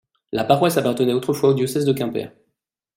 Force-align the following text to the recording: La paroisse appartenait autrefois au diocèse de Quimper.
La 0.31 0.45
paroisse 0.45 0.77
appartenait 0.77 1.13
autrefois 1.13 1.49
au 1.49 1.53
diocèse 1.53 1.85
de 1.85 1.93
Quimper. 1.93 2.31